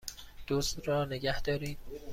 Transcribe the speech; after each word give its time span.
دزد 0.47 0.87
را 0.87 1.05
نگهدارید! 1.05 1.79